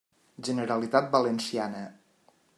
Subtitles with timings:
[0.47, 1.85] Generalitat valenciana.